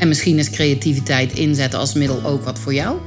[0.00, 3.00] En misschien is creativiteit inzetten als middel ook wat voor jou?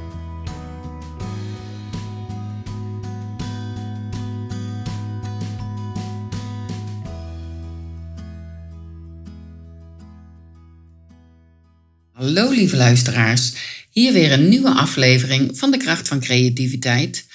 [12.12, 13.52] Hallo lieve luisteraars,
[13.90, 17.26] hier weer een nieuwe aflevering van de kracht van creativiteit.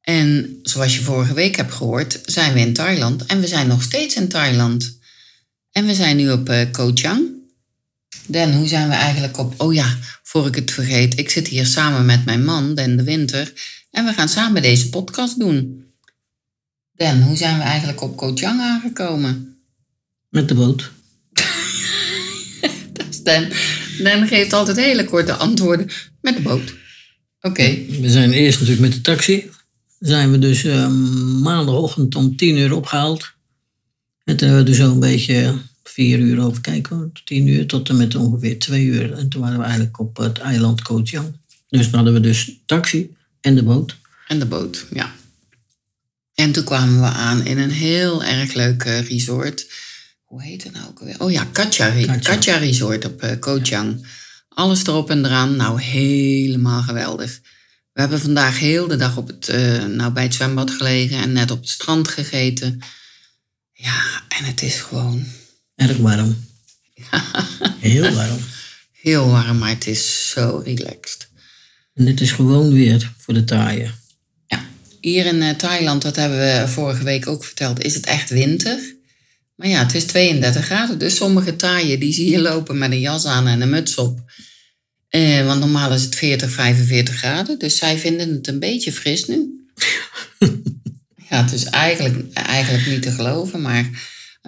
[0.00, 3.82] En zoals je vorige week hebt gehoord, zijn we in Thailand en we zijn nog
[3.82, 4.98] steeds in Thailand.
[5.70, 7.33] En we zijn nu op uh, Koh Chang.
[8.26, 9.54] Den, hoe zijn we eigenlijk op...
[9.60, 13.02] Oh ja, voor ik het vergeet, ik zit hier samen met mijn man, Den de
[13.02, 13.52] Winter,
[13.90, 15.84] en we gaan samen deze podcast doen.
[16.92, 19.58] Den, hoe zijn we eigenlijk op Koh Chang aangekomen?
[20.28, 20.90] Met de boot.
[22.92, 23.48] Dat is Den.
[23.98, 25.90] Den geeft altijd hele korte antwoorden.
[26.20, 26.74] Met de boot.
[27.40, 27.76] Oké.
[28.00, 29.50] We zijn eerst natuurlijk met de taxi.
[29.98, 30.88] Zijn we dus uh,
[31.40, 33.32] maandagochtend om tien uur opgehaald.
[34.24, 35.54] En toen hebben we dus zo'n beetje
[35.94, 39.12] vier uur over kijken, tien uur tot en met ongeveer twee uur.
[39.12, 41.36] En toen waren we eigenlijk op het eiland Koh Chang.
[41.68, 43.96] Dus dan hadden we dus taxi en de boot.
[44.28, 45.14] En de boot, ja.
[46.34, 49.66] En toen kwamen we aan in een heel erg leuk uh, resort.
[50.24, 51.20] Hoe heet het nou ook alweer?
[51.20, 52.16] Oh ja, Katja, Katja.
[52.16, 54.06] Katja Resort op uh, Koh Chang.
[54.48, 55.56] Alles erop en eraan.
[55.56, 57.40] Nou, helemaal geweldig.
[57.92, 61.32] We hebben vandaag heel de dag op het, uh, nou, bij het zwembad gelegen en
[61.32, 62.80] net op het strand gegeten.
[63.72, 65.26] Ja, en het is gewoon...
[65.76, 66.46] Erg warm.
[67.80, 68.38] Heel warm.
[68.92, 71.28] Heel warm, maar het is zo relaxed.
[71.94, 73.94] En dit is gewoon weer voor de taaien.
[74.46, 74.64] Ja,
[75.00, 78.94] hier in uh, Thailand, dat hebben we vorige week ook verteld, is het echt winter.
[79.54, 83.00] Maar ja, het is 32 graden, dus sommige taaien die zie je lopen met een
[83.00, 84.20] jas aan en een muts op.
[85.08, 89.26] Eh, want normaal is het 40, 45 graden, dus zij vinden het een beetje fris
[89.26, 89.66] nu.
[91.30, 93.90] ja, het is eigenlijk, eigenlijk niet te geloven, maar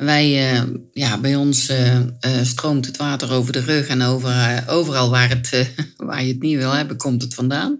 [0.04, 0.62] wij, uh,
[0.92, 2.06] ja, bij ons uh, uh,
[2.42, 6.56] stroomt het water over de rug en over, overal waar, het, waar je het niet
[6.56, 7.78] wil hebben, komt het vandaan.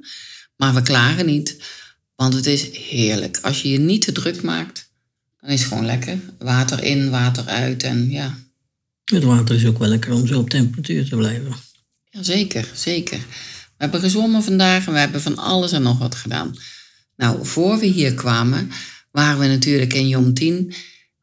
[0.57, 1.57] Maar we klagen niet,
[2.15, 3.39] want het is heerlijk.
[3.43, 4.91] Als je je niet te druk maakt,
[5.41, 6.19] dan is het gewoon lekker.
[6.39, 8.39] Water in, water uit en ja.
[9.05, 11.55] Het water is ook wel lekker om zo op temperatuur te blijven.
[12.11, 13.19] Ja, zeker, zeker.
[13.19, 16.57] We hebben gezwommen vandaag en we hebben van alles en nog wat gedaan.
[17.17, 18.71] Nou, voor we hier kwamen,
[19.11, 20.75] waren we natuurlijk in Yomtien.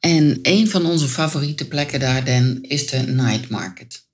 [0.05, 4.05] En een van onze favoriete plekken daar, Den, is de Night Market.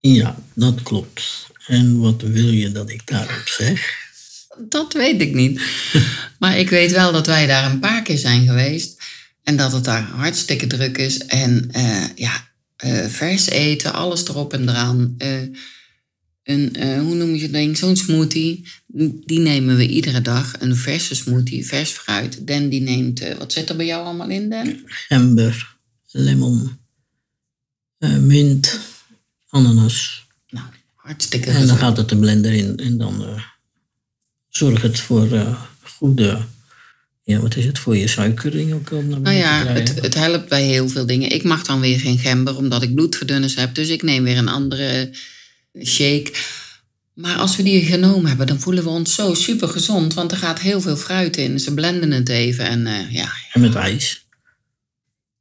[0.00, 1.46] Ja, dat klopt.
[1.66, 3.94] En wat wil je dat ik daarop zeg?
[4.58, 5.60] Dat weet ik niet.
[6.38, 9.02] maar ik weet wel dat wij daar een paar keer zijn geweest.
[9.42, 11.18] En dat het daar hartstikke druk is.
[11.18, 12.48] En uh, ja,
[12.84, 15.14] uh, vers eten, alles erop en eraan.
[15.18, 15.56] Uh,
[16.46, 17.76] een, uh, hoe noem je dat ding?
[17.76, 18.68] Zo'n smoothie.
[19.24, 20.52] Die nemen we iedere dag.
[20.58, 22.46] Een verse smoothie, vers fruit.
[22.46, 24.82] Den die neemt, uh, wat zit er bij jou allemaal in, Den?
[24.84, 25.76] Gember,
[26.10, 26.78] lemon,
[27.98, 28.78] uh, mint,
[29.48, 30.26] ananas.
[30.48, 32.76] Nou, hartstikke En dan gaat het de blender in.
[32.76, 33.40] En dan
[34.48, 36.38] zorgt het voor goede...
[37.22, 40.48] Ja, wat is het voor je suikering ook om naar Nou ja, het, het helpt
[40.48, 41.30] bij heel veel dingen.
[41.30, 43.74] Ik mag dan weer geen gember, omdat ik bloedverdunners heb.
[43.74, 45.10] Dus ik neem weer een andere
[45.84, 46.32] shake.
[47.14, 50.14] Maar als we die genomen hebben, dan voelen we ons zo super gezond.
[50.14, 51.60] Want er gaat heel veel fruit in.
[51.60, 53.32] Ze blenden het even en uh, ja.
[53.52, 54.24] En met ijs.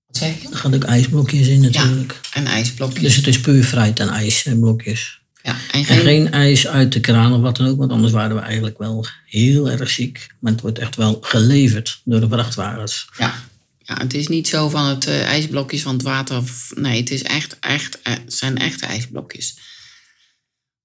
[0.08, 0.48] Wat zeg je?
[0.50, 2.20] Er gaan ook ijsblokjes in natuurlijk.
[2.22, 3.02] Ja, en ijsblokjes.
[3.04, 5.20] Dus het is puur fruit en ijs en blokjes.
[5.44, 5.98] Ja, en geen...
[5.98, 7.78] en geen ijs uit de kraan of wat dan ook.
[7.78, 10.28] Want anders waren we eigenlijk wel heel erg ziek.
[10.40, 13.08] Maar het wordt echt wel geleverd door de vrachtwagens.
[13.18, 13.44] Ja,
[13.80, 16.44] ja, het is niet zo van het uh, ijsblokjes van het water.
[16.76, 19.58] Nee, het is echt, echt, uh, zijn echte ijsblokjes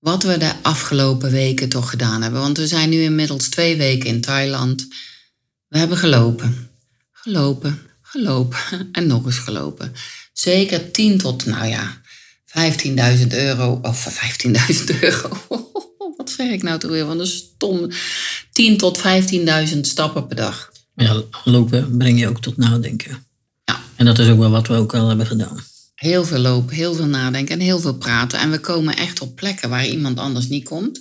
[0.01, 2.41] wat we de afgelopen weken toch gedaan hebben.
[2.41, 4.87] Want we zijn nu inmiddels twee weken in Thailand.
[5.69, 6.71] We hebben gelopen,
[7.13, 8.59] gelopen, gelopen
[8.93, 9.93] en nog eens gelopen.
[10.33, 12.01] Zeker 10 tot, nou ja,
[13.19, 15.29] 15.000 euro, of 15.000 euro.
[16.17, 17.07] Wat zeg ik nou toch weer?
[17.07, 17.91] Want een stom
[18.53, 20.73] 10 tot 15.000 stappen per dag.
[20.95, 23.27] Ja, lopen breng je ook tot nadenken.
[23.65, 23.81] Ja.
[23.97, 25.61] En dat is ook wel wat we ook al hebben gedaan.
[26.01, 28.39] Heel veel lopen, heel veel nadenken en heel veel praten.
[28.39, 31.01] En we komen echt op plekken waar iemand anders niet komt.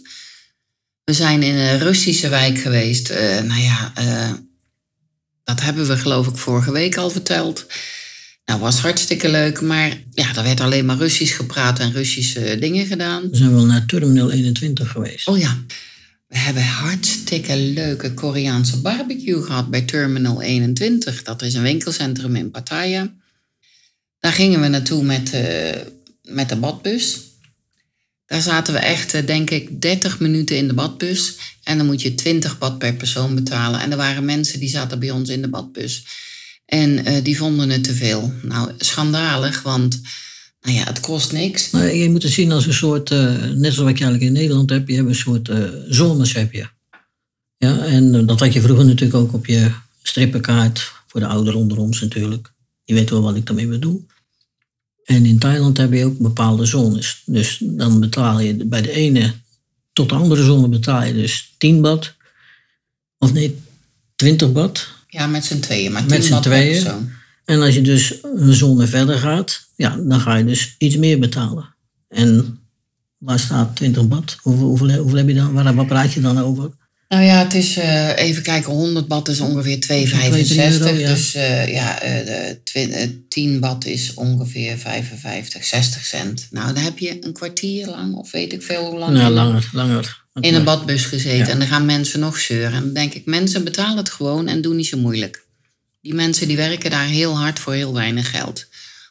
[1.04, 3.10] We zijn in een Russische wijk geweest.
[3.10, 4.32] Uh, nou ja, uh,
[5.44, 7.66] dat hebben we geloof ik vorige week al verteld.
[8.46, 12.86] Nou, was hartstikke leuk, maar ja, er werd alleen maar Russisch gepraat en Russische dingen
[12.86, 13.30] gedaan.
[13.30, 15.28] We zijn wel naar Terminal 21 geweest.
[15.28, 15.58] Oh ja,
[16.28, 21.24] we hebben hartstikke leuke Koreaanse barbecue gehad bij Terminal 21.
[21.24, 23.12] Dat is een winkelcentrum in Pattaya.
[24.20, 25.72] Daar gingen we naartoe met, uh,
[26.22, 27.20] met de badbus.
[28.26, 31.38] Daar zaten we echt, denk ik, 30 minuten in de badbus.
[31.64, 33.80] En dan moet je 20 bad per persoon betalen.
[33.80, 36.06] En er waren mensen die zaten bij ons in de badbus.
[36.66, 38.34] En uh, die vonden het te veel.
[38.42, 40.02] Nou, schandalig, want
[40.62, 41.70] nou ja, het kost niks.
[41.72, 44.90] Je moet het zien als een soort, net zoals wat je eigenlijk in Nederland hebt,
[44.90, 46.68] je hebt een soort uh, zones heb je.
[47.58, 49.72] Ja, en dat had je vroeger natuurlijk ook op je
[50.04, 52.54] strippenkaart, voor de ouderen onder ons natuurlijk.
[52.90, 54.06] Die weten wel wat ik daarmee bedoel.
[55.04, 57.22] En in Thailand heb je ook bepaalde zones.
[57.26, 59.34] Dus dan betaal je bij de ene
[59.94, 62.14] tot de andere zone betaal je dus 10 bad.
[63.18, 63.60] Of nee,
[64.16, 64.88] 20 bad.
[65.08, 65.92] Ja, met z'n tweeën.
[65.92, 67.12] Maar met z'n tweeën.
[67.46, 71.20] En als je dus een zone verder gaat, ja, dan ga je dus iets meer
[71.20, 71.76] betalen.
[72.08, 72.60] En
[73.18, 74.38] waar staat 20 bad?
[74.42, 75.54] Hoeveel, hoeveel, hoeveel heb je dan?
[75.54, 76.72] Waar, waar praat je dan over?
[77.10, 79.90] Nou ja, het is uh, even kijken, 100 bad is ongeveer 2,65.
[79.90, 81.08] Euro, ja.
[81.08, 82.26] Dus uh, ja, uh,
[82.74, 86.48] de 10 bad is ongeveer 55, 60 cent.
[86.52, 89.14] Nou, dan heb je een kwartier lang, of weet ik veel hoe lang.
[89.14, 90.24] Nou, langer, langer.
[90.34, 91.46] In een badbus gezeten.
[91.46, 91.48] Ja.
[91.48, 92.74] En dan gaan mensen nog zeuren.
[92.74, 95.46] En dan denk ik, mensen betalen het gewoon en doen niet zo moeilijk.
[96.02, 98.68] Die mensen die werken daar heel hard voor heel weinig geld.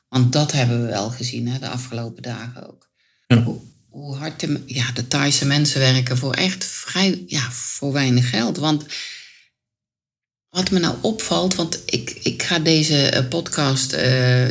[0.09, 2.89] Want dat hebben we wel gezien hè, de afgelopen dagen ook.
[3.27, 3.45] Ja
[3.88, 8.56] hoe hard de, ja, de Thaise mensen werken voor echt vrij, ja, voor weinig geld.
[8.56, 8.85] Want
[10.49, 13.99] wat me nou opvalt, want ik, ik ga deze podcast uh,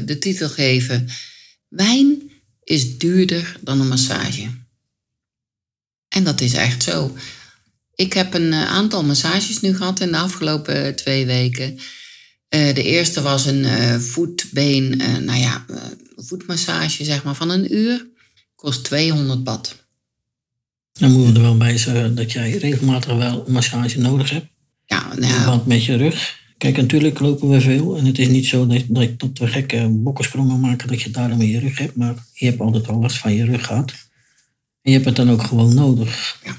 [0.06, 1.10] de titel geven:
[1.68, 2.32] Wijn
[2.64, 4.50] is duurder dan een massage.
[6.08, 7.18] En dat is echt zo.
[7.96, 11.80] Ik heb een aantal massages nu gehad in de afgelopen twee weken.
[12.50, 15.66] De eerste was een uh, voetbeen, nou ja,
[16.16, 18.08] voetmassage zeg maar van een uur
[18.58, 19.86] kost 200 bad.
[20.94, 24.48] Dan moeten we er wel bij zeggen dat jij regelmatig wel massage nodig hebt.
[24.86, 25.46] Ja, nou.
[25.46, 26.40] Want met je rug.
[26.58, 27.98] Kijk, natuurlijk lopen we veel.
[27.98, 28.84] En het is niet zo dat,
[29.20, 31.96] dat, we gekke bokkensprongen maken dat je daarom in je rug hebt.
[31.96, 33.92] Maar je hebt altijd al last van je rug gehad.
[34.82, 36.40] En je hebt het dan ook gewoon nodig.
[36.44, 36.58] Ja.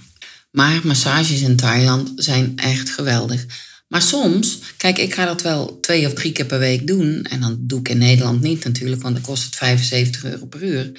[0.50, 3.46] Maar massages in Thailand zijn echt geweldig.
[3.88, 7.22] Maar soms, kijk, ik ga dat wel twee of drie keer per week doen.
[7.22, 10.62] En dan doe ik in Nederland niet natuurlijk, want dan kost het 75 euro per
[10.62, 10.92] uur.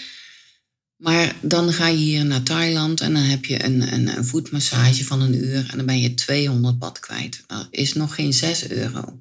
[1.00, 5.06] Maar dan ga je hier naar Thailand en dan heb je een, een, een voetmassage
[5.06, 7.44] van een uur en dan ben je 200 bad kwijt.
[7.48, 9.20] Dat is nog geen 6 euro.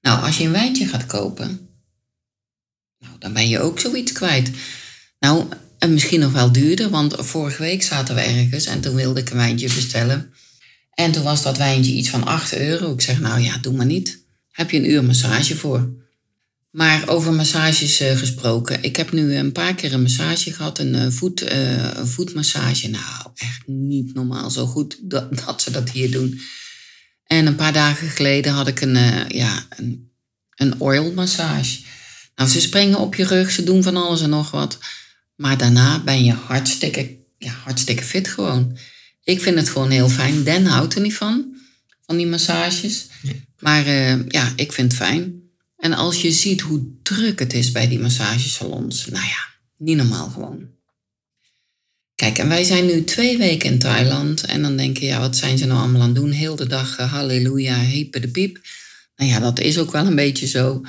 [0.00, 1.68] Nou, als je een wijntje gaat kopen,
[2.98, 4.50] nou, dan ben je ook zoiets kwijt.
[5.18, 9.20] Nou, en misschien nog wel duurder, want vorige week zaten we ergens en toen wilde
[9.20, 10.32] ik een wijntje bestellen.
[10.94, 12.92] En toen was dat wijntje iets van 8 euro.
[12.92, 14.24] Ik zeg, nou ja, doe maar niet.
[14.50, 16.05] Heb je een uur massage voor.
[16.76, 18.82] Maar over massages uh, gesproken.
[18.82, 22.88] Ik heb nu een paar keer een massage gehad, een, uh, voet, uh, een voetmassage.
[22.88, 26.40] Nou, echt niet normaal zo goed dat, dat, ze dat hier doen.
[27.24, 28.98] En een paar dagen geleden had ik een,
[29.28, 30.10] ja, een,
[30.56, 31.80] een oilmassage.
[32.34, 34.78] Nou, ze springen op je rug, ze doen van alles en nog wat.
[35.36, 38.78] Maar daarna ben je hartstikke, ja, hartstikke fit gewoon.
[39.22, 40.44] Ik vind het gewoon heel fijn.
[40.44, 41.56] Den houdt er niet van,
[42.06, 43.06] van die massages.
[43.58, 43.88] Maar
[44.28, 45.45] ja, ik vind het fijn.
[45.76, 50.28] En als je ziet hoe druk het is bij die massagesalons, nou ja, niet normaal
[50.28, 50.74] gewoon.
[52.14, 55.36] Kijk, en wij zijn nu twee weken in Thailand en dan denk je, ja, wat
[55.36, 56.30] zijn ze nou allemaal aan het doen?
[56.30, 58.60] Heel de dag uh, halleluja, hepe de piep.
[59.16, 60.82] Nou ja, dat is ook wel een beetje zo.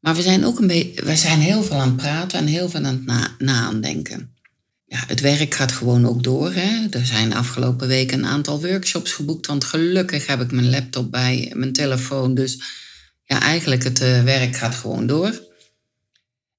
[0.00, 2.68] Maar we zijn ook een beetje, we zijn heel veel aan het praten en heel
[2.68, 4.34] veel aan het na, nadenken.
[4.86, 6.52] Ja, het werk gaat gewoon ook door.
[6.52, 6.86] Hè?
[6.90, 11.52] Er zijn afgelopen weken een aantal workshops geboekt, want gelukkig heb ik mijn laptop bij,
[11.54, 12.62] mijn telefoon, dus
[13.24, 15.42] ja, eigenlijk het uh, werk gaat gewoon door.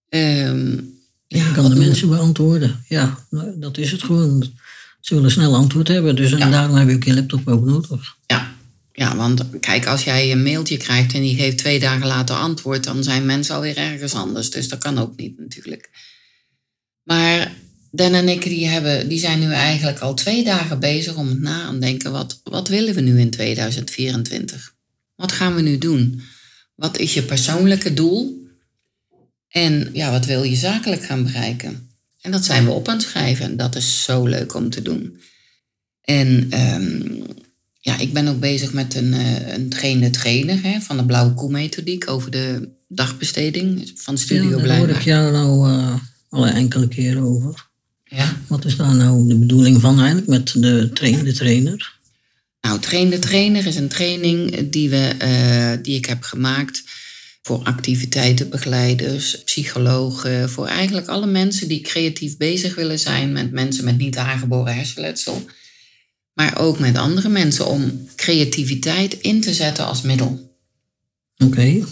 [0.09, 0.93] Um,
[1.27, 2.83] ja, kan de mensen beantwoorden.
[2.87, 4.53] Ja, nou, dat is het gewoon.
[4.99, 8.15] Ze willen snel antwoord hebben, dus en daarom heb je ook je laptop ook nodig.
[8.25, 8.53] Ja.
[8.91, 12.83] ja, want kijk, als jij een mailtje krijgt en die geeft twee dagen later antwoord,
[12.83, 14.49] dan zijn mensen alweer ergens anders.
[14.49, 15.89] Dus dat kan ook niet natuurlijk.
[17.03, 17.51] Maar
[17.91, 21.41] Dan en ik die hebben, die zijn nu eigenlijk al twee dagen bezig om het
[21.41, 22.11] na aan denken.
[22.11, 24.73] Wat, wat willen we nu in 2024?
[25.15, 26.21] Wat gaan we nu doen?
[26.75, 28.47] Wat is je persoonlijke doel?
[29.49, 31.89] En ja, wat wil je zakelijk gaan bereiken?
[32.21, 33.45] En dat zijn we op aan het schrijven.
[33.45, 35.19] En dat is zo leuk om te doen.
[36.01, 37.01] En ehm,
[37.79, 41.33] ja, ik ben ook bezig met een, uh, een trainer trainer hè, van de Blauwe
[41.33, 45.95] Koe methodiek over de dagbesteding van Studio ja, Daar hoor ik jou nou uh,
[46.29, 47.67] al enkele keren over.
[48.03, 48.37] Ja.
[48.47, 51.94] Wat is daar nou de bedoeling van eigenlijk met de train de trainer?
[52.65, 56.83] Nou, Train de Trainer is een training die, we, uh, die ik heb gemaakt
[57.41, 63.97] voor activiteitenbegeleiders, psychologen, voor eigenlijk alle mensen die creatief bezig willen zijn met mensen met
[63.97, 65.45] niet aangeboren hersenletsel.
[66.33, 70.57] Maar ook met andere mensen om creativiteit in te zetten als middel.
[71.37, 71.83] Oké.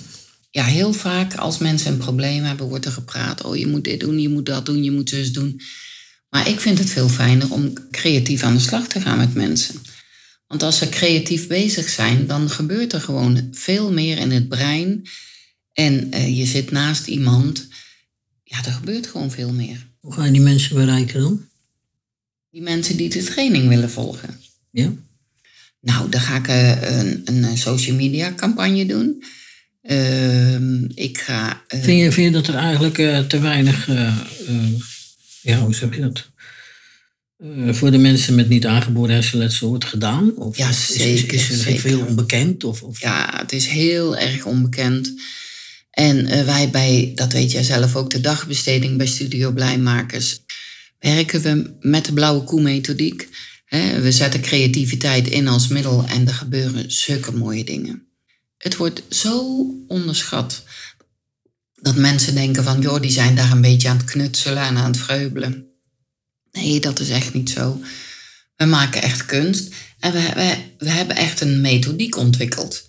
[0.52, 3.44] Ja, heel vaak als mensen een probleem hebben, wordt er gepraat.
[3.44, 5.62] Oh, je moet dit doen, je moet dat doen, je moet zus doen.
[6.30, 9.76] Maar ik vind het veel fijner om creatief aan de slag te gaan met mensen.
[10.54, 15.08] Want als ze creatief bezig zijn, dan gebeurt er gewoon veel meer in het brein.
[15.74, 17.68] En uh, je zit naast iemand.
[18.44, 19.88] Ja, er gebeurt gewoon veel meer.
[20.00, 21.46] Hoe ga je die mensen bereiken dan?
[22.52, 24.40] Die mensen die de training willen volgen.
[24.72, 24.94] Ja?
[25.80, 29.24] Nou, dan ga ik uh, een, een social media campagne doen.
[29.84, 31.64] Uh, ik ga.
[31.68, 33.88] vind, je, vind je dat er eigenlijk te weinig.
[35.42, 36.32] ja, hoe zeg je dat?
[37.44, 40.38] Uh, voor de mensen met niet aangeboren hersenletsel wordt gedaan?
[40.38, 41.34] Of ja, zeker.
[41.34, 42.64] Is, is, er veel onbekend?
[42.64, 43.00] Of, of?
[43.00, 45.14] Ja, het is heel erg onbekend.
[45.90, 50.42] En uh, wij bij, dat weet jij zelf ook, de dagbesteding bij Studio Blijmakers,
[51.00, 53.30] werken we met de blauwe koe methodiek.
[54.02, 58.08] We zetten creativiteit in als middel en er gebeuren zulke mooie dingen.
[58.58, 60.64] Het wordt zo onderschat
[61.76, 64.92] dat mensen denken van, joh, die zijn daar een beetje aan het knutselen en aan
[64.92, 65.73] het vreubelen.
[66.54, 67.82] Nee, dat is echt niet zo.
[68.56, 69.74] We maken echt kunst.
[70.00, 72.88] En we, we, we hebben echt een methodiek ontwikkeld.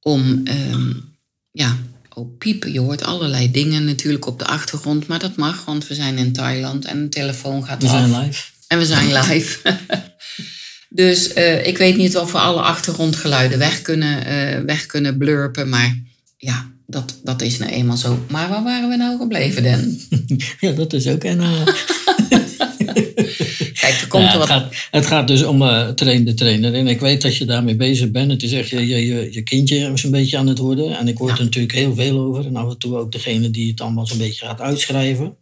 [0.00, 1.16] Om, um,
[1.50, 1.76] ja,
[2.14, 2.72] oh piepen.
[2.72, 5.06] Je hoort allerlei dingen natuurlijk op de achtergrond.
[5.06, 8.02] Maar dat mag, want we zijn in Thailand en de telefoon gaat we af.
[8.02, 8.42] We zijn live.
[8.68, 9.78] En we zijn live.
[10.88, 15.68] dus uh, ik weet niet of we alle achtergrondgeluiden weg kunnen, uh, weg kunnen blurpen.
[15.68, 16.02] Maar
[16.36, 18.24] ja, dat, dat is nou eenmaal zo.
[18.28, 20.00] Maar waar waren we nou gebleven, Dan?
[20.60, 21.40] ja, dat is ook een...
[23.80, 24.48] Kijk, er komt ja, er wat...
[24.48, 26.74] het, gaat, het gaat dus om uh, train de trainer.
[26.74, 28.30] En ik weet dat je daarmee bezig bent.
[28.30, 30.98] Het is echt je, je, je kindje is een beetje aan het worden.
[30.98, 31.36] En ik hoor ja.
[31.36, 32.46] er natuurlijk heel veel over.
[32.46, 35.36] En af en toe ook degene die het allemaal zo'n beetje gaat uitschrijven.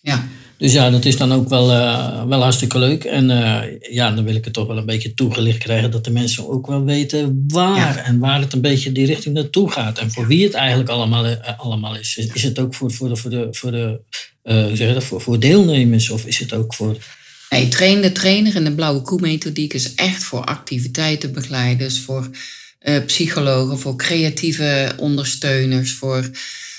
[0.00, 0.28] Ja.
[0.58, 3.04] Dus ja, dat is dan ook wel, uh, wel hartstikke leuk.
[3.04, 3.60] En uh,
[3.90, 5.90] ja, dan wil ik het toch wel een beetje toegelicht krijgen.
[5.90, 7.76] Dat de mensen ook wel weten waar.
[7.76, 7.96] Ja.
[7.96, 9.98] En waar het een beetje die richting naartoe gaat.
[9.98, 12.16] En voor wie het eigenlijk allemaal, uh, allemaal is.
[12.32, 14.00] Is het ook voor, voor de, voor de, voor de
[14.44, 16.10] uh, zeg dat, voor, voor deelnemers?
[16.10, 16.96] Of is het ook voor...
[17.50, 21.98] Nee, train de trainer en de blauwe koe methodiek is echt voor activiteitenbegeleiders.
[21.98, 22.30] Voor
[22.80, 25.92] uh, psychologen, voor creatieve ondersteuners.
[25.92, 26.20] Voor,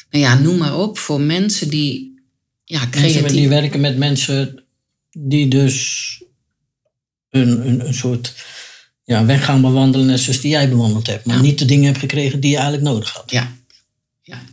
[0.09, 0.97] nou ja, noem maar op.
[0.97, 2.19] Voor mensen die
[2.63, 3.21] ja, creatief...
[3.21, 4.63] Mensen die werken met mensen
[5.11, 6.05] die dus
[7.29, 8.33] een, een, een soort
[9.03, 11.25] ja, weg gaan bewandelen net zoals die jij bewandeld hebt.
[11.25, 11.41] Maar ja.
[11.41, 13.31] niet de dingen hebt gekregen die je eigenlijk nodig had.
[13.31, 13.55] Ja,
[14.21, 14.43] ja.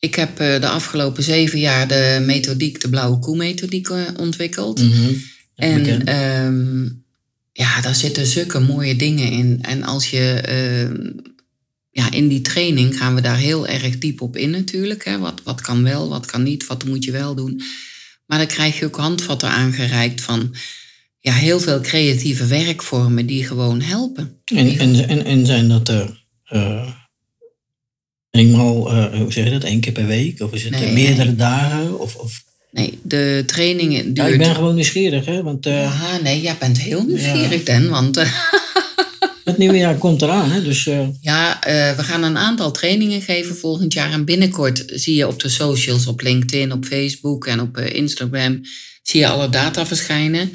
[0.00, 4.82] Ik heb uh, de afgelopen zeven jaar de methodiek, de blauwe koe methodiek uh, ontwikkeld.
[4.82, 5.22] Mm -hmm.
[5.54, 6.16] En
[6.46, 7.04] um,
[7.52, 9.58] ja, daar zitten zulke mooie dingen in.
[9.62, 11.12] En als je uh,
[11.90, 15.04] ja, in die training gaan we daar heel erg diep op in natuurlijk.
[15.04, 15.18] Hè.
[15.18, 17.62] Wat, wat kan wel, wat kan niet, wat moet je wel doen.
[18.26, 20.54] Maar dan krijg je ook handvatten aangereikt van
[21.18, 24.40] ja, heel veel creatieve werkvormen die gewoon helpen.
[24.44, 26.88] En, en, en, en zijn dat er uh,
[28.30, 30.40] eenmaal, uh, hoe zeg je dat, één keer per week?
[30.40, 31.36] Of is het Nee, meerdere nee.
[31.36, 32.00] dagen?
[32.00, 32.42] Of, of...
[32.70, 34.16] Nee, de trainingen duurt...
[34.16, 35.42] Ja, ik ben gewoon nieuwsgierig, hè?
[35.42, 37.88] Want uh, Ja, nee, jij bent heel nieuwsgierig, Dan.
[37.88, 38.32] Want uh,
[39.44, 40.62] het nieuwe jaar komt eraan, hè?
[40.62, 44.12] Dus uh, ja, uh, we gaan een aantal trainingen geven volgend jaar.
[44.12, 48.60] En binnenkort zie je op de socials, op LinkedIn, op Facebook en op uh, Instagram...
[49.02, 50.52] zie je alle data verschijnen.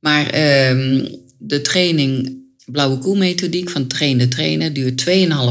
[0.00, 1.06] Maar ehm,
[1.38, 5.04] de training Blauwe Koe methodiek van Train de Trainer duurt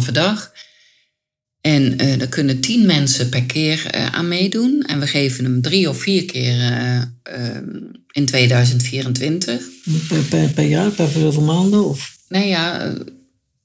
[0.06, 0.52] 2,5 dag.
[1.66, 4.84] En uh, daar kunnen tien mensen per keer uh, aan meedoen.
[4.88, 7.02] En we geven hem drie of vier keer uh,
[8.12, 9.62] in 2024.
[10.08, 11.86] per, per, per, jaar, per zoveel maanden?
[11.86, 12.18] Of?
[12.30, 12.94] Nee, ja,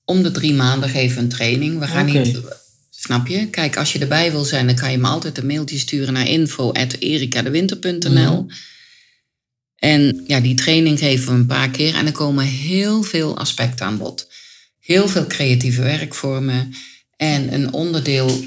[0.05, 1.79] om de drie maanden geven we een training.
[1.79, 2.41] We gaan niet,
[2.91, 3.47] snap je?
[3.47, 6.29] Kijk, als je erbij wil zijn, dan kan je me altijd een mailtje sturen naar
[6.29, 8.47] info.erikadewinter.nl.
[9.77, 11.95] En ja, die training geven we een paar keer.
[11.95, 14.29] En er komen heel veel aspecten aan bod.
[14.79, 16.73] Heel veel creatieve werkvormen.
[17.21, 18.45] En een onderdeel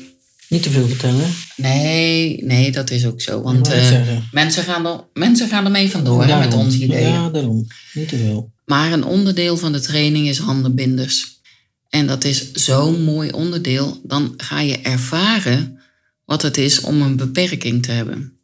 [0.47, 1.29] Niet te veel vertellen.
[1.55, 3.41] Nee, nee, dat is ook zo.
[3.41, 4.27] Want uh, zeggen.
[4.31, 7.09] mensen, gaan er, mensen gaan ermee vandoor hè, met onze ideeën.
[7.09, 7.67] Ja, daarom.
[7.93, 8.51] Niet te veel.
[8.65, 11.41] Maar een onderdeel van de training is handenbinders.
[11.89, 14.01] En dat is zo'n mooi onderdeel.
[14.03, 15.79] Dan ga je ervaren
[16.25, 18.37] wat het is om een beperking te hebben.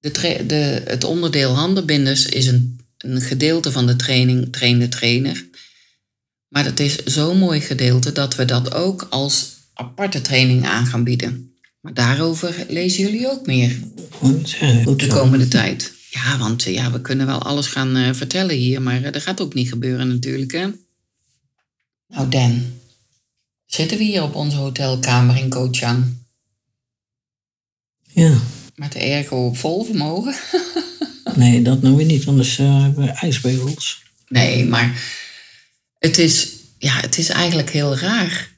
[0.00, 5.46] De de, het onderdeel handenbinders is een, een gedeelte van de training train de trainer.
[6.56, 11.04] Maar het is zo'n mooi gedeelte dat we dat ook als aparte training aan gaan
[11.04, 11.54] bieden.
[11.80, 13.78] Maar daarover lezen jullie ook meer
[14.10, 15.92] Goed, goed de komende tijd.
[16.10, 19.22] Ja, want eh, ja, we kunnen wel alles gaan eh, vertellen hier, maar eh, dat
[19.22, 20.52] gaat ook niet gebeuren natuurlijk.
[20.52, 20.66] Hè?
[22.08, 22.64] Nou, Dan,
[23.66, 26.04] zitten we hier op onze hotelkamer in Koh Chang
[28.02, 28.38] Ja,
[28.74, 30.34] met de airco op vol vermogen?
[31.34, 34.02] nee, dat nou weer niet, anders hebben we ijsbeugels.
[34.28, 35.24] Nee, maar
[36.06, 36.48] het is,
[36.78, 38.54] ja, het is eigenlijk heel raar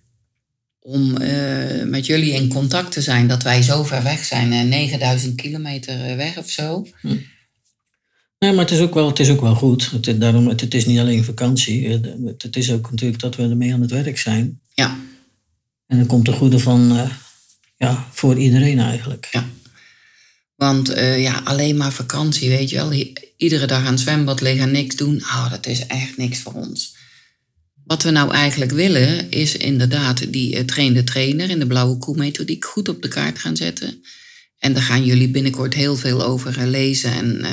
[0.80, 4.62] om eh, met jullie in contact te zijn dat wij zo ver weg zijn, eh,
[4.62, 6.86] 9000 kilometer eh, weg of zo.
[8.38, 9.90] Nee, maar het is ook wel, het is ook wel goed.
[9.90, 11.88] Het, is- daarom, het, het is niet alleen vakantie.
[11.88, 14.60] Het, het is ook natuurlijk dat we ermee aan het werk zijn.
[14.74, 14.98] Ja,
[15.86, 17.08] En dan komt de goede van,
[17.76, 19.28] ja, voor iedereen eigenlijk.
[19.30, 19.44] ja.
[20.54, 22.92] Want ja, alleen maar vakantie, weet je wel.
[23.36, 25.16] Iedere dag aan het zwembad liggen en niks doen.
[25.22, 26.96] Oh, dat is echt niks voor ons.
[27.88, 32.64] Wat we nou eigenlijk willen, is inderdaad die uh, trainde trainer in de blauwe koe-methodiek
[32.64, 34.02] goed op de kaart gaan zetten.
[34.58, 37.12] En daar gaan jullie binnenkort heel veel over eh, lezen.
[37.12, 37.50] En eh,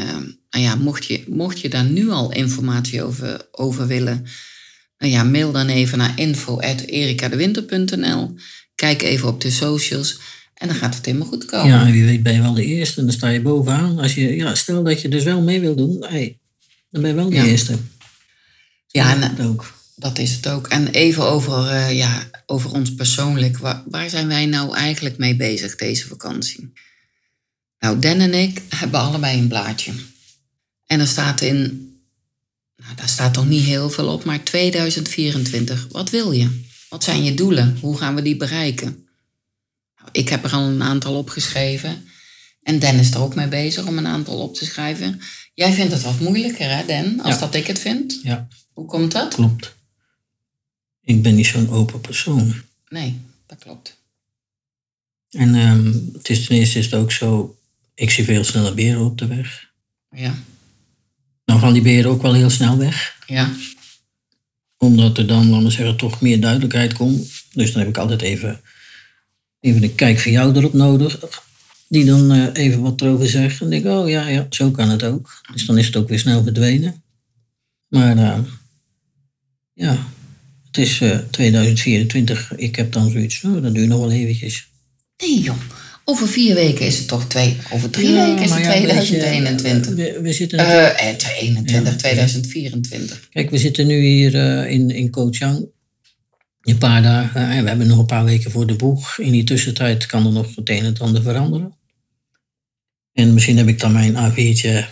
[0.50, 4.26] nou ja, mocht, je, mocht je daar nu al informatie over, over willen,
[4.98, 8.36] nou ja, mail dan even naar info.erikadewinter.nl.
[8.76, 10.20] Kijk even op de socials
[10.54, 11.68] en dan gaat het helemaal goed komen.
[11.68, 13.00] Ja, wie weet ben je wel de eerste.
[13.00, 14.00] En dan sta je bovenaan.
[14.00, 16.40] Als je, ja, stel dat je dus wel mee wil doen, hey,
[16.90, 17.46] dan ben je wel de Ja.
[17.46, 17.76] eerste.
[18.88, 19.74] Ja, en, dat ook.
[19.96, 20.68] Dat is het ook.
[20.68, 23.58] En even over, eh, ja, over ons persoonlijk.
[23.58, 26.74] Waar, waar zijn wij nou eigenlijk mee bezig deze vakantie?
[27.80, 29.92] Nou, Dan en ik hebben allebei een blaadje.
[30.86, 31.60] En er staat in,
[32.76, 35.88] nou, daar staat toch niet heel veel op, maar 2024.
[35.92, 36.64] Wat wil je?
[36.90, 37.78] Wat zijn je doelen?
[37.82, 39.08] Hoe gaan we die bereiken?
[39.98, 42.08] Nou, ik heb er al een aantal opgeschreven.
[42.64, 45.22] En Dan is er ook mee bezig om een aantal op te schrijven.
[45.54, 47.40] Jij vindt het wat moeilijker, hè, Dan, als Ja.
[47.40, 48.20] dat ik het vind?
[48.24, 49.34] Ja, Hoe komt dat?
[49.34, 49.75] klopt.
[51.06, 52.54] Ik ben niet zo'n open persoon.
[52.90, 53.98] Nee, dat klopt.
[55.30, 57.58] En ehm, het is ten eerste is het ook zo,
[57.94, 59.70] ik zie veel sneller beren op de weg.
[60.10, 60.36] Ja,
[61.46, 63.18] Dan gaan die beren ook wel heel snel weg.
[63.28, 63.52] ja,
[64.78, 67.44] Omdat er dan, laten we zeggen, toch meer duidelijkheid komt.
[67.54, 68.62] Dus dan heb ik altijd even,
[69.60, 71.20] even een kijk van jou erop nodig.
[71.88, 73.62] Die dan eh, even wat erover zegt.
[73.62, 75.42] En denk ik, oh ja, ja, zo kan het ook.
[75.54, 77.04] Dus dan is het ook weer snel verdwenen.
[77.88, 78.40] Maar eh,
[79.74, 80.08] ja,
[80.76, 82.54] het is eh, 2024.
[82.56, 84.68] Ik heb dan zoiets, nou, dat duurt nog wel eventjes.
[85.18, 85.56] Nee, joh.
[86.08, 87.58] Over vier weken is het toch twee...
[87.72, 89.96] Over drie Ja, weken is het ja, weet je, 2021.
[89.96, 91.98] we, we zitten Eh, eh, 21, Ja.
[91.98, 93.28] 2024.
[93.30, 95.66] Kijk, we zitten nu hier eh, in, in Koh Chang.
[96.62, 97.50] Een paar dagen.
[97.50, 99.20] En we hebben nog een paar weken voor de boeg.
[99.20, 101.74] In die tussentijd kan er nog het een en het ander veranderen.
[103.14, 104.86] En misschien heb ik dan mijn A4'tje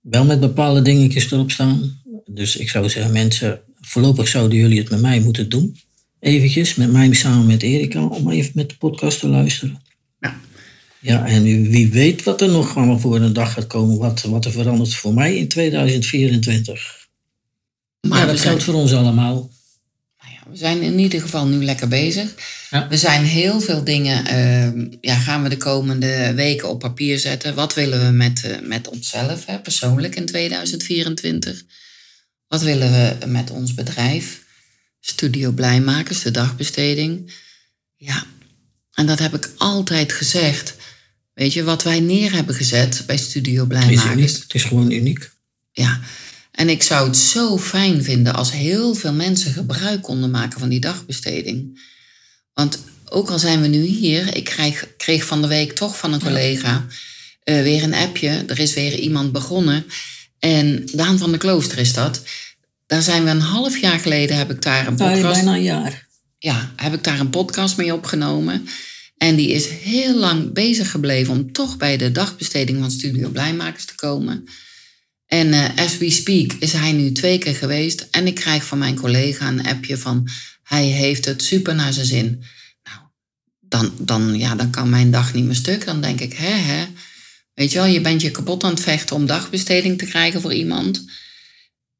[0.00, 2.00] wel met bepaalde dingetjes erop staan.
[2.26, 5.76] Dus ik zou zeggen, mensen, voorlopig zouden jullie het met mij moeten doen.
[6.20, 9.82] Eventjes, met mij samen met Erika, om even met de podcast te luisteren.
[10.20, 10.40] Ja.
[11.00, 13.98] Ja, en wie weet wat er nog allemaal voor een dag gaat komen.
[13.98, 17.08] Wat, wat er verandert voor mij in 2024.
[18.08, 19.34] Maar we dat zijn, geldt voor ons allemaal.
[20.18, 22.34] nou ja, we zijn in ieder geval nu lekker bezig.
[22.70, 22.88] Ja.
[22.88, 24.26] We zijn heel veel dingen...
[24.26, 27.54] eh, ja, gaan we de komende weken op papier zetten.
[27.54, 31.62] Wat willen we met, eh, met onszelf, hè, persoonlijk in 2024?
[32.52, 34.44] Wat willen we met ons bedrijf?
[35.00, 37.32] Studio Blijmakers, de dagbesteding.
[37.96, 38.24] Ja,
[38.92, 40.74] en dat heb ik altijd gezegd.
[41.34, 44.12] Weet je, wat wij neer hebben gezet bij Studio Het is, Blijmakers.
[44.12, 44.42] uniek.
[44.42, 45.30] het is gewoon uniek.
[45.70, 46.00] Ja,
[46.50, 50.68] en ik zou het zo fijn vinden als heel veel mensen gebruik konden maken van
[50.68, 51.80] die dagbesteding.
[52.54, 56.12] Want ook al zijn we nu hier, ik krijg, kreeg van de week toch van
[56.12, 56.86] een collega
[57.42, 58.44] eh, weer een appje.
[58.46, 59.86] Er is weer iemand begonnen.
[60.44, 62.22] En Daan van der Klooster is dat.
[62.86, 66.06] Daar zijn we een half jaar geleden, heb ik daar een podcast bijna een jaar.
[66.38, 68.68] ja, heb ik daar een podcast mee opgenomen.
[69.16, 73.84] En die is heel lang bezig gebleven om toch bij de dagbesteding van Studio Blijmakers
[73.84, 74.48] te komen.
[75.26, 78.08] En eh, as we speak is hij nu twee keer geweest.
[78.10, 80.28] En ik krijg van mijn collega een appje van...
[80.62, 82.42] hij heeft het super naar zijn zin.
[82.82, 82.98] Nou,
[83.60, 85.84] dan, dan, ja, dan kan mijn dag niet meer stuk.
[85.84, 86.86] Dan denk ik, hè, hè.
[87.54, 90.54] Weet je wel, je bent je kapot aan het vechten om dagbesteding te krijgen voor
[90.54, 91.04] iemand...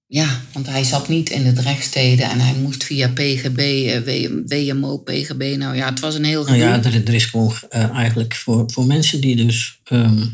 [0.06, 4.98] Ja, want hij zat niet in de rechtsteden en hij moest via PGB, eh, WMO,
[4.98, 5.54] PGB.
[5.58, 8.70] Nou ja, het was een heel Nou ja, er, er is gewoon eh, eigenlijk voor,
[8.70, 10.26] voor mensen die dus, ehm,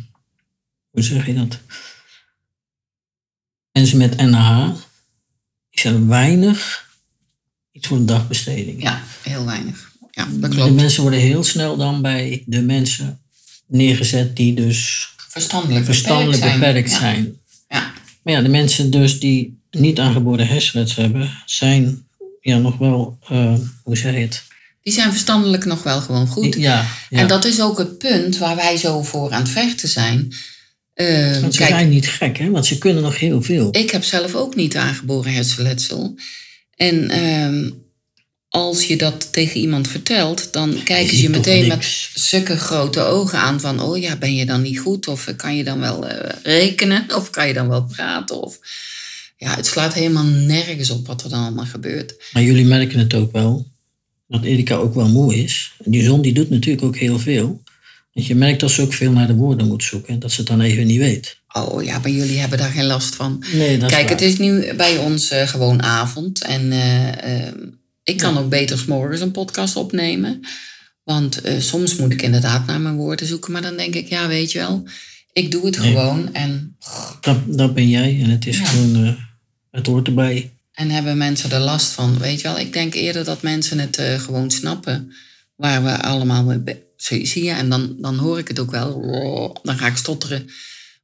[0.91, 1.59] hoe zeg je dat?
[3.73, 4.71] Mensen met NH,
[5.71, 6.89] is er weinig
[7.73, 8.83] iets voor een dagbesteding.
[8.83, 9.93] Ja, heel weinig.
[10.11, 10.75] Ja, dat De klopt.
[10.75, 13.21] mensen worden heel snel dan bij de mensen
[13.69, 17.37] neergezet die dus Verstandelijk, verstandelijk beperkt zijn.
[17.69, 17.93] Ja.
[18.23, 22.07] Maar ja, de mensen dus die niet aangeboren hersenletsel hebben, zijn
[22.41, 24.43] ja nog wel, eh, hoe zeg je het?
[24.83, 26.55] Die zijn verstandelijk nog wel gewoon goed.
[26.55, 27.19] Ja, ja.
[27.19, 30.35] En dat is ook het punt waar wij zo voor aan het vechten zijn.
[30.95, 32.51] Eh, Want ze kijk, zijn niet gek, hè?
[32.51, 33.69] want ze kunnen nog heel veel.
[33.71, 36.19] ik heb zelf ook niet aangeboren hersenletsel.
[36.77, 37.71] En ehm,
[38.49, 43.39] als je dat tegen iemand vertelt, dan kijken ze je meteen met zulke grote ogen
[43.39, 45.09] aan van, oh ja, ben je dan niet goed?
[45.09, 47.07] Of kan je dan wel eh, rekenen?
[47.15, 48.43] Of kan je dan wel praten?
[48.43, 48.59] Of
[49.37, 52.15] ja, het slaat helemaal nergens op wat er dan allemaal gebeurt.
[52.33, 53.67] Maar jullie merken het ook wel,
[54.29, 55.73] dat Erika ook wel moe is.
[55.85, 57.63] En die zon die doet natuurlijk ook heel veel.
[58.13, 60.15] Want je merkt dat ze ook veel naar de woorden moet zoeken.
[60.15, 61.39] En dat ze het dan even niet weet.
[61.53, 63.45] Oh ja, maar jullie hebben daar geen last van.
[63.53, 66.45] Nee, dat Kijk, is het is nu bij ons eh, gewoon avond.
[66.45, 67.55] En eh, eh,
[68.09, 70.41] ik kan ook beter morgens een podcast opnemen.
[71.05, 73.53] Want eh, soms moet ik inderdaad naar mijn woorden zoeken.
[73.53, 74.85] Maar dan denk ik, ja, weet je wel,
[75.33, 75.89] ik doe het Nee.
[75.91, 76.35] gewoon.
[76.35, 76.77] En,
[77.21, 78.65] Dat, dat ben jij en het is Ja.
[78.65, 79.15] gewoon, eh,
[79.71, 80.53] het hoort erbij.
[80.73, 82.19] en hebben mensen er last van.
[82.19, 85.13] Weet je wel, ik denk eerder dat mensen het eh, gewoon snappen.
[85.57, 89.59] Waar we allemaal mee zie je, en dan, dan hoor ik het ook wel.
[89.63, 90.51] Dan ga ik stotteren.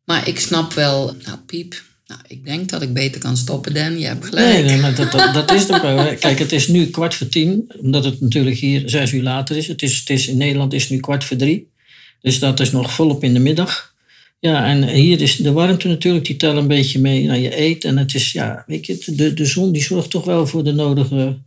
[0.04, 1.82] Maar ik snap wel, nou piep,
[2.14, 3.98] nou, ik denk dat ik beter kan stoppen, Dan.
[3.98, 4.46] Je hebt gelijk.
[4.46, 6.14] Nee, nee maar dat, dat, dat is ook hè.
[6.24, 9.66] Kijk, het is nu kwart voor tien, omdat het natuurlijk hier zes uur later is.
[9.66, 11.72] Het is, het is in Nederland is het nu kwart voor drie.
[12.20, 13.94] Dus dat is nog volop in de middag.
[14.40, 17.84] Ja, en hier is de warmte natuurlijk, die telt een beetje mee naar je eet.
[17.84, 20.72] En het is, ja, weet je, de, de zon die zorgt toch wel voor de
[20.72, 21.38] nodige,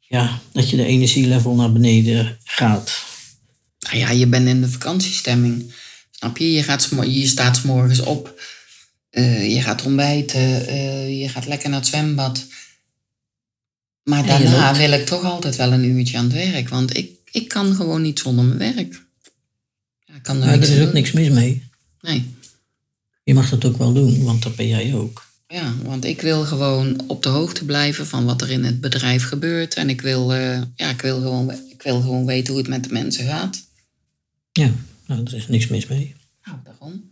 [0.00, 3.04] ja, dat je de energielevel naar beneden gaat.
[3.80, 5.74] Nou ja, je bent in de vakantiestemming.
[6.10, 6.52] Snap je?
[6.52, 8.40] Je, gaat, je staat 's morgens op.
[9.10, 10.66] eh, je gaat ontbijten.
[10.66, 12.46] eh, je gaat lekker naar het zwembad.
[14.02, 16.68] Maar daarna wil ik toch altijd wel een uurtje aan het werk.
[16.68, 19.02] Want ik, ik kan gewoon niet zonder mijn werk.
[20.04, 21.68] Ja, ik kan er er is ook niks mis mee.
[22.00, 22.34] Nee.
[23.24, 25.28] Je mag dat ook wel doen, want dat ben jij ook.
[25.48, 29.24] Ja, want ik wil gewoon op de hoogte blijven van wat er in het bedrijf
[29.24, 29.74] gebeurt.
[29.74, 32.84] En ik wil, eh, ja, ik wil, gewoon, ik wil gewoon weten hoe het met
[32.84, 33.62] de mensen gaat.
[34.52, 34.70] Ja,
[35.06, 36.14] nou, er is niks mis mee.
[36.44, 37.09] Nou, daarom.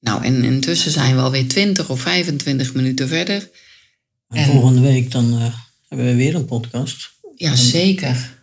[0.00, 3.50] Nou, en intussen zijn we alweer 20 of 25 minuten verder.
[4.28, 5.54] En En- volgende week dan eh,
[5.88, 7.10] hebben we weer een podcast.
[7.34, 8.34] Ja, zeker.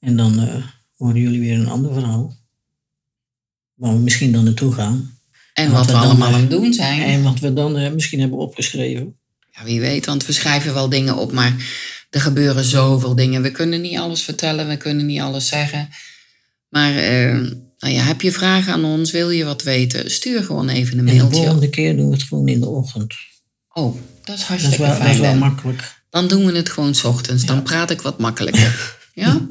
[0.00, 0.64] En dan eh,
[0.96, 2.36] horen jullie weer een ander verhaal.
[3.74, 5.18] Waar we misschien dan naartoe gaan.
[5.54, 7.02] En Wat wat we allemaal eh, aan het doen zijn.
[7.02, 9.16] En wat we dan misschien hebben opgeschreven.
[9.50, 11.54] Ja, wie weet, want we schrijven wel dingen op, maar
[12.10, 13.42] er gebeuren zoveel dingen.
[13.42, 15.88] We kunnen niet alles vertellen, we kunnen niet alles zeggen.
[16.68, 20.10] Maar eh, nou ja, heb je vragen aan ons, wil je wat weten?
[20.10, 21.42] Stuur gewoon even een En de mailtje.
[21.42, 23.14] volgende keer doen we het gewoon in de ochtend.
[23.72, 25.10] Oh, dat is Dat is hartstikke wel, dat fijn.
[25.14, 25.96] is wel makkelijk.
[26.10, 27.44] Dan doen we het gewoon 's ochtends.
[27.44, 28.96] Dan praat ik wat makkelijker.
[29.14, 29.46] Ja?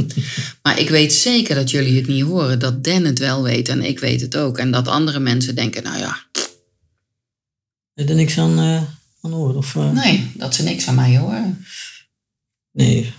[0.62, 2.60] Maar ik weet zeker dat jullie het niet horen.
[2.60, 4.58] Dat Dan het wel weet en ik weet het ook.
[4.58, 6.18] En dat andere mensen denken, nou ja,
[7.94, 8.82] je er niks aan, eh
[9.22, 9.56] aan horen?
[9.56, 11.66] Of, eh, nee, dat ze niks aan mij horen.
[12.72, 13.14] Nee.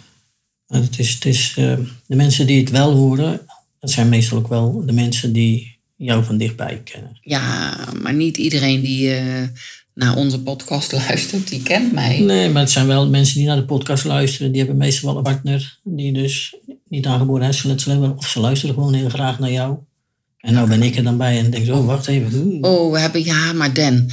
[0.66, 3.40] Maar het is, het is, eh, de mensen die het wel horen,
[3.80, 7.18] dat zijn meestal ook wel de mensen die jou van dichtbij kennen.
[7.22, 9.42] Ja, maar niet iedereen die eh,
[9.94, 12.18] naar onze podcast luistert, die kent mij.
[12.20, 14.50] Nee, maar het zijn wel mensen die naar de podcast luisteren.
[14.52, 16.56] Die hebben meestal wel een partner die dus
[16.88, 18.16] niet aangeboren hersenletsel hebben.
[18.16, 19.76] Of ze luisteren gewoon heel graag naar jou.
[20.38, 22.58] En nou ben ik er dan bij en denk zo, oh, wacht even.
[22.64, 24.10] Oh, we hebben, ja, maar Dan,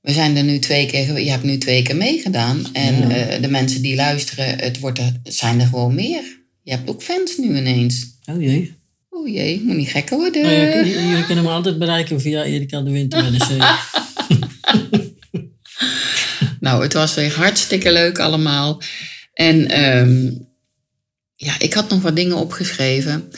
[0.00, 2.66] we zijn er nu twee keer, je hebt nu twee keer meegedaan.
[2.72, 3.14] En Ja.
[3.14, 6.22] eh, de mensen die luisteren, het, wordt er, het zijn er gewoon meer.
[6.62, 8.06] Je hebt ook fans nu ineens.
[8.24, 8.74] Oh jee.
[9.16, 10.42] Oh jee, moet niet gekker worden.
[10.42, 13.50] Nou ja, j- jullie kunnen me altijd bereiken via Erika de Winter met C.
[16.60, 18.80] Nou, het was weer hartstikke leuk allemaal.
[19.32, 20.30] En ehm,
[21.34, 23.30] ja, ik had nog wat dingen opgeschreven.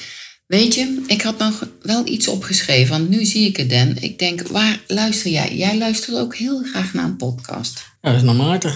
[0.47, 3.97] Weet je, ik had nog wel iets opgeschreven, want nu zie ik het, Dan.
[4.01, 5.57] Ik denk, waar luister jij?
[5.57, 7.85] Jij luistert ook heel graag naar een podcast.
[8.01, 8.75] Ja, dat is naar Maarten.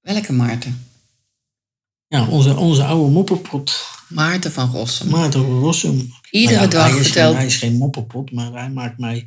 [0.00, 0.86] Welke Maarten?
[2.08, 3.72] Ja, onze, onze oude mopperpot.
[4.14, 5.08] Maarten van Rossum.
[5.08, 6.12] Maarten Rossum.
[6.30, 7.28] Iedere Nou ja, dag hij is, vertelt...
[7.28, 9.24] geen, hij is geen mopperpot, maar hij maakt mij...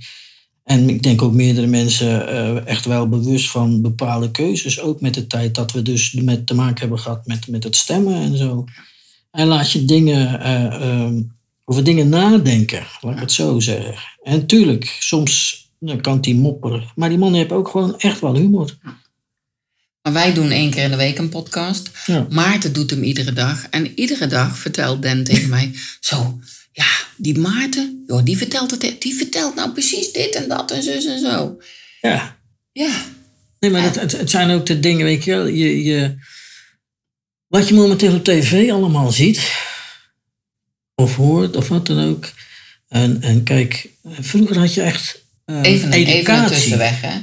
[0.63, 4.81] En ik denk ook meerdere mensen eh, echt wel bewust van bepaalde keuzes.
[4.81, 7.75] Ook met de tijd dat we dus met te maken hebben gehad met, met het
[7.75, 8.65] stemmen en zo.
[9.31, 11.21] Hij laat je dingen, eh, ehm,
[11.65, 13.95] over dingen nadenken, laat ik het zo zeggen.
[14.23, 16.83] En tuurlijk, soms dan kan hij mopperen.
[16.95, 18.77] Maar die man heeft ook gewoon echt wel humor.
[20.05, 21.89] Maar wij doen één keer in de week een podcast.
[22.05, 22.27] Ja.
[22.29, 23.67] Maarten doet hem iedere dag.
[23.69, 25.71] En iedere dag vertelt Dan tegen mij...
[25.99, 26.39] Zo,
[26.71, 26.87] ja,
[27.17, 31.05] die Maarten, joh, die, vertelt het, die vertelt nou precies dit en dat en zus
[31.05, 31.57] en zo.
[32.01, 32.37] ja.
[32.71, 33.05] Ja,
[33.59, 35.47] Nee, maar het, het, het zijn ook de dingen, weet je wel.
[35.47, 36.15] Je, je,
[37.47, 39.51] wat je momenteel op tv allemaal ziet.
[40.95, 42.31] of hoort of wat dan ook.
[42.87, 46.19] En, en kijk, vroeger had je echt uh, even, een, educatie.
[46.19, 47.17] even een tussenweg, hè?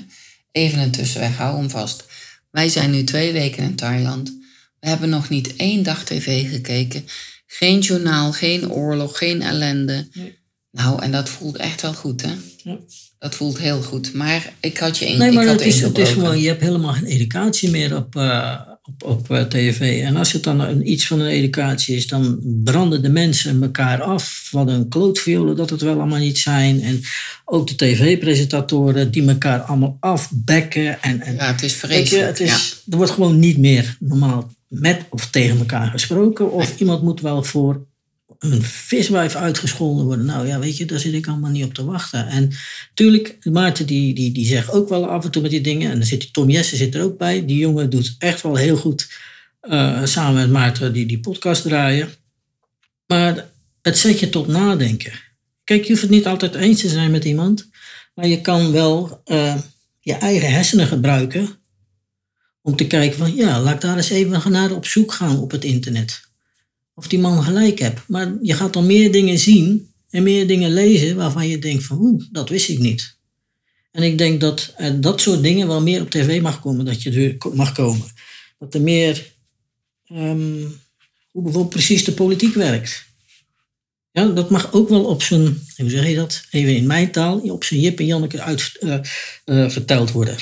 [0.52, 2.04] Even een tussenweg, hou hem vast.
[2.52, 4.32] Wij zijn nu twee weken in Thailand.
[4.80, 7.04] We hebben nog niet één dag tv gekeken.
[7.46, 10.08] Geen journaal, geen oorlog, geen ellende.
[10.12, 10.38] Nee.
[10.70, 12.32] Nou, en dat voelt echt wel goed, hè?
[12.62, 12.78] Ja.
[13.18, 14.12] Dat voelt heel goed.
[14.12, 16.48] Maar ik had je in, Nee, maar ik had het is, het is gewoon, je
[16.48, 20.02] hebt helemaal geen educatie meer op, eh, op, op eh, tv.
[20.02, 24.02] En als het dan een, iets van een educatie is, dan branden de mensen elkaar
[24.02, 24.48] af.
[24.50, 26.82] Wat een klootviolen dat het wel allemaal niet zijn.
[26.82, 27.02] En
[27.44, 31.02] ook de tv-presentatoren die elkaar allemaal afbekken.
[31.02, 32.08] En, en Ja, het is vreselijk.
[32.08, 36.52] je, het is, er wordt gewoon niet meer normaal met of tegen elkaar gesproken.
[36.52, 37.86] Of iemand moet wel voor
[38.42, 40.24] een viswijf uitgescholden worden.
[40.24, 42.26] Nou ja, weet je, daar zit ik allemaal niet op te wachten.
[42.26, 42.52] En
[42.94, 45.90] tuurlijk, Maarten die, die, die zegt ook wel af en toe met die dingen.
[45.90, 47.46] En dan zit Tom Jessen zit er ook bij.
[47.46, 49.10] Die jongen doet echt wel heel goed
[49.60, 52.08] eh, samen met Maarten die, die podcast draaien.
[53.06, 53.50] Maar
[53.82, 55.12] het zet je tot nadenken.
[55.64, 57.68] Kijk, je hoeft het niet altijd eens te zijn met iemand.
[58.14, 59.56] Maar je kan wel eh,
[60.00, 61.48] je eigen hersenen gebruiken
[62.62, 65.50] om te kijken van ja, laat ik daar eens even naar op zoek gaan op
[65.50, 66.30] het internet.
[66.94, 68.00] Of die man gelijk hebt.
[68.08, 71.98] Maar je gaat dan meer dingen zien en meer dingen lezen waarvan je denkt van
[72.00, 73.16] oeh, dat wist ik niet.
[73.90, 77.38] En ik denk dat dat soort dingen wel meer op tv mag komen, dat je
[77.40, 78.06] er mag komen.
[78.58, 79.32] Dat er meer,
[80.06, 80.64] ehm,
[81.30, 83.04] hoe bijvoorbeeld precies de politiek werkt.
[84.12, 87.38] Ja, dat mag ook wel op zijn, hoe zeg je dat, even in mijn taal,
[87.38, 88.98] op zijn Jip en Janneke uit, eh,
[89.44, 90.36] eh, verteld worden.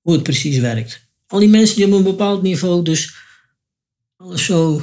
[0.00, 1.06] Hoe het precies werkt.
[1.26, 3.14] Al die mensen die op een bepaald niveau dus
[4.16, 4.82] alles zo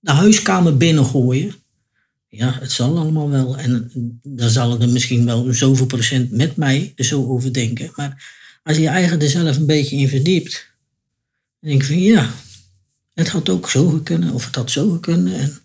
[0.00, 1.54] de huiskamer binnengooien.
[2.28, 3.58] Ja, het zal allemaal wel.
[3.58, 3.90] En
[4.22, 7.90] dan zal er misschien wel zoveel procent met mij er zo over denken.
[7.96, 10.68] Maar als je je eigen er zelf een beetje in verdiept.
[11.60, 12.30] Dan denk ik van ja,
[13.14, 14.32] het had ook zo gekund.
[14.32, 15.32] Of het had zo gekund.
[15.32, 15.58] En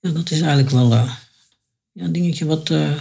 [0.00, 1.12] ja, dat is eigenlijk wel eh,
[1.92, 2.92] ja, een dingetje wat, eh,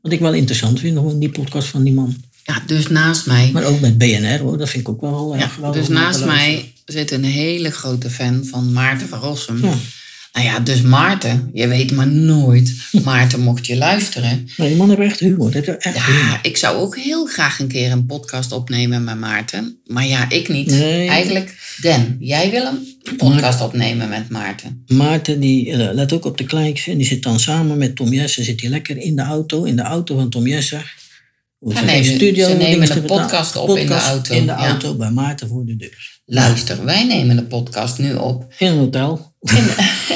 [0.00, 0.96] wat ik wel interessant vind.
[0.96, 2.16] Gewoon die podcast van die man.
[2.44, 3.50] Ja, dus naast mij.
[3.52, 6.24] Maar ook met BNR hoor, dat vind ik ook wel Ja, erg geweldig dus naast
[6.24, 9.64] mij zit een hele grote fan van Maarten van Rossum.
[9.64, 9.74] Ja.
[10.32, 12.74] Nou ja, dus Maarten, je weet maar nooit.
[13.04, 14.48] Maarten, mocht je luisteren.
[14.56, 15.52] Nee, die man heeft echt humor.
[15.52, 16.20] Heeft echt humor.
[16.20, 19.80] Ja, ik zou ook heel graag een keer een podcast opnemen met Maarten.
[19.86, 20.66] Maar ja, ik niet.
[20.66, 21.08] Nee.
[21.08, 24.84] Eigenlijk, Den, jij wil een podcast opnemen met Maarten.
[24.86, 28.12] Maarten die eh, let ook op de kleintjes en die zit dan samen met Tom
[28.12, 30.82] Jessen zit hij lekker in de auto, in de auto van Tom Jessen.
[31.60, 34.66] Ze nemen- ze nemen een podcast op in de auto, In de ja.
[34.68, 36.20] auto bij Maarten voor de deur.
[36.24, 39.32] Luister, wij nemen de podcast nu op In een hotel.
[39.40, 39.56] in,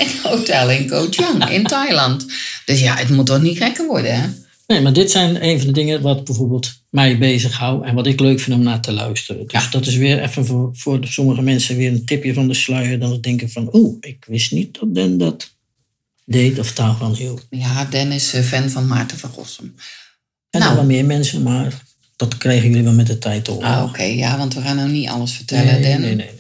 [0.01, 2.27] een hotel in Koh Chang in Thailand.
[2.65, 4.29] Dus ja, het moet toch niet gekker worden, hè?
[4.67, 8.21] Nee, maar dit zijn een van de dingen wat bijvoorbeeld mij bezighoudt en wat ik
[8.21, 9.47] leuk vind om naar te luisteren.
[9.47, 9.71] Dus Ja.
[9.71, 12.99] dat is weer even voor, voor sommige mensen weer een tipje van de sluier.
[12.99, 15.51] Dan denken van, oeh, ik wist niet dat Den dat
[16.25, 17.47] deed of daarvan hield.
[17.51, 19.75] Ja, Den is eh, fan van Maarten van Rossum.
[20.53, 20.75] En Nou.
[20.75, 21.83] wel meer mensen, maar
[22.17, 23.69] dat krijgen jullie wel met de tijd te horen.
[23.69, 24.03] Ah, oké.
[24.03, 26.01] Ja, want we gaan nou niet alles vertellen, nee, Den.
[26.01, 26.31] nee, nee.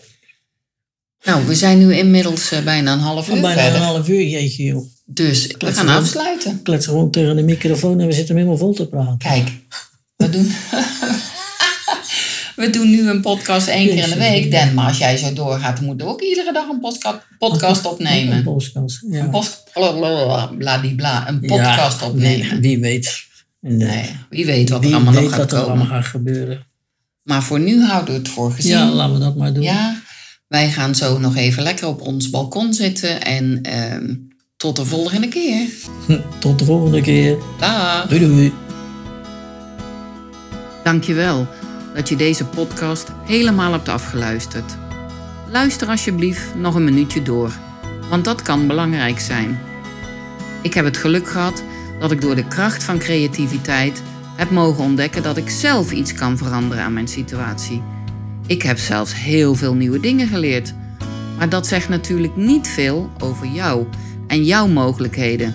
[1.24, 3.80] Nou, we zijn nu inmiddels eh, bijna een half uur Bijna verder.
[3.80, 4.84] een half uur, jeetje joh.
[5.04, 6.52] Dus we gaan afsluiten.
[6.54, 9.18] Ik kletsen gewoon tegen de microfoon en we zitten hem helemaal vol te praten.
[9.18, 9.48] Kijk,
[10.16, 10.52] we doen...
[12.56, 14.74] we doen nu een podcast één keer in de week, Den.
[14.74, 16.80] Maar als jij zo doorgaat, dan moeten we ook iedere dag een
[17.38, 18.42] podcast Een opnemen.
[18.42, 19.20] podcast, ja.
[19.20, 19.62] Een post...
[20.58, 22.48] Bladibla, een podcast Ja, opnemen.
[22.48, 23.30] nee, wie weet.
[23.64, 25.70] Nee, wie weet wat er allemaal weet nog gaat wat er komen.
[25.70, 26.66] allemaal gaat gebeuren.
[27.22, 28.72] Maar voor nu houden we het voor gezien.
[28.72, 29.62] Ja, laten we dat maar doen.
[29.62, 30.00] Ja,
[30.48, 33.22] wij gaan zo nog even lekker op ons balkon zitten.
[33.22, 34.14] En ehm,
[34.56, 35.66] tot de volgende keer.
[36.38, 37.36] Tot de volgende keer.
[37.58, 38.06] Dag.
[38.08, 38.52] Doei doei.
[40.84, 41.46] Dankjewel
[41.94, 44.76] dat je deze podcast helemaal hebt afgeluisterd.
[45.50, 47.52] Luister alsjeblieft nog een minuutje door,
[48.10, 49.58] want dat kan belangrijk zijn.
[50.62, 51.62] Ik heb het geluk gehad
[52.02, 54.02] dat ik door de kracht van creativiteit
[54.36, 57.82] heb mogen ontdekken dat ik zelf iets kan veranderen aan mijn situatie.
[58.46, 60.74] Ik heb zelfs heel veel nieuwe dingen geleerd.
[61.38, 63.86] Maar dat zegt natuurlijk niet veel over jou
[64.26, 65.54] en jouw mogelijkheden.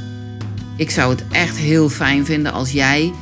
[0.77, 3.13] Ik zou het echt heel fijn vinden als jij,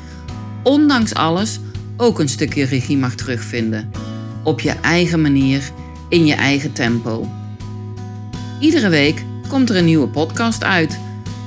[0.63, 1.59] ondanks alles,
[1.97, 3.91] ook een stukje regie mag terugvinden.
[4.43, 5.71] Op je eigen manier,
[6.09, 7.29] in je eigen tempo.
[8.59, 10.99] Iedere week komt er een nieuwe podcast uit.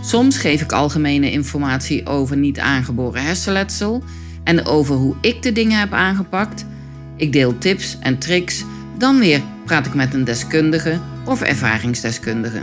[0.03, 4.03] Soms geef ik algemene informatie over niet aangeboren hersenletsel
[4.45, 6.67] en over hoe ik de dingen heb aangepakt.
[7.17, 8.65] Ik deel tips en tricks.
[8.99, 12.63] Dan weer praat ik met een deskundige of ervaringsdeskundige.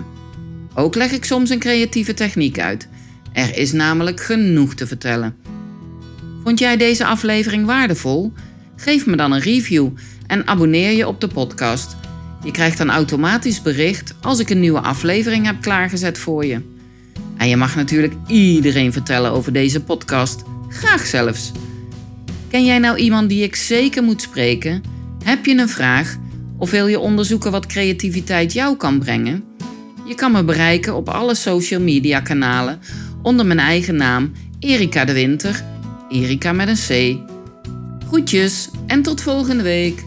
[0.74, 2.88] Ook leg ik soms een creatieve techniek uit.
[3.34, 5.36] Er is namelijk genoeg te vertellen.
[6.43, 8.34] Vond jij deze aflevering waardevol?
[8.76, 9.89] Geef me dan een review
[10.28, 11.95] en abonneer je op de podcast.
[12.43, 16.75] Je krijgt dan automatisch bericht als ik een nieuwe aflevering heb klaargezet voor je.
[17.38, 20.43] En je mag natuurlijk iedereen vertellen over deze podcast.
[20.69, 21.52] Graag zelfs.
[22.50, 24.84] Ken jij nou iemand die ik zeker moet spreken?
[25.24, 26.15] Heb je een vraag?
[26.58, 29.43] Of wil je onderzoeken wat creativiteit jou kan brengen?
[30.08, 32.80] Je kan me bereiken op alle social media kanalen
[33.21, 35.63] onder mijn eigen naam Erika de Winter.
[36.10, 37.19] Erika met een C.
[38.08, 40.04] Groetjes en tot volgende week.